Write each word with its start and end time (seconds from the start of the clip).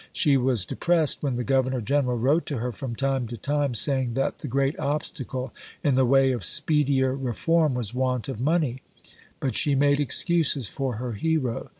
She 0.13 0.35
was 0.35 0.65
depressed 0.65 1.21
when 1.21 1.35
the 1.35 1.43
Governor 1.43 1.79
General 1.79 2.17
wrote 2.17 2.47
to 2.47 2.57
her 2.57 2.71
from 2.71 2.95
time 2.95 3.27
to 3.27 3.37
time 3.37 3.75
saying 3.75 4.15
that 4.15 4.39
the 4.39 4.47
great 4.47 4.79
obstacle 4.79 5.53
in 5.83 5.93
the 5.93 6.07
way 6.07 6.31
of 6.31 6.43
speedier 6.43 7.13
reform 7.13 7.75
was 7.75 7.93
want 7.93 8.27
of 8.27 8.39
money; 8.41 8.81
but 9.39 9.55
she 9.55 9.75
made 9.75 9.99
excuses 9.99 10.67
for 10.67 10.95
her 10.95 11.11
hero. 11.11 11.69